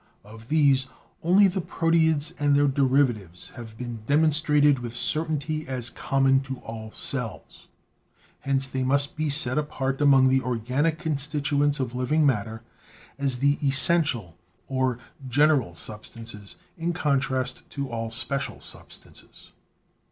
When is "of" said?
0.23-0.47, 11.79-11.93